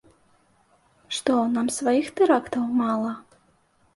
[1.17, 3.13] Што нам, сваіх тэрактаў мала?